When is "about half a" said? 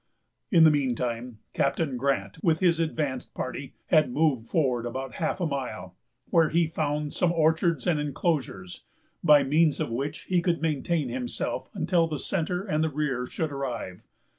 4.87-5.45